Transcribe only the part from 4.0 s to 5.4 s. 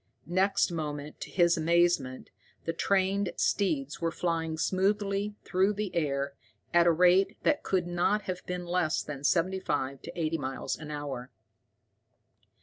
were flying smoothly